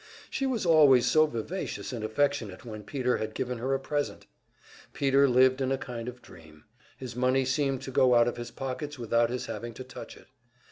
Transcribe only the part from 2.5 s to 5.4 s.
when Peter had given her a present! Peter